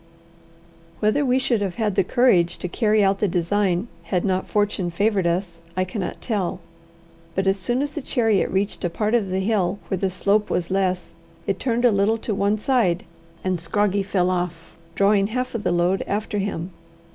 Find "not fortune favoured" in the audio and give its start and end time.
4.25-5.27